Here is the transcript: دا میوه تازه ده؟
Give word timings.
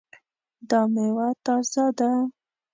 دا 0.69 0.81
میوه 0.93 1.27
تازه 1.45 1.85
ده؟ 1.97 2.11